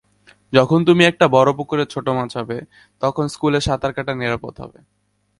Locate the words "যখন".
0.53-0.79